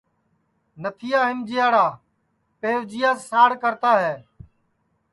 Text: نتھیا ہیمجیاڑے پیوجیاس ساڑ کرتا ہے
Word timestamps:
نتھیا 0.81 1.19
ہیمجیاڑے 1.27 1.87
پیوجیاس 2.59 3.19
ساڑ 3.29 3.49
کرتا 3.63 3.91
ہے 4.03 4.15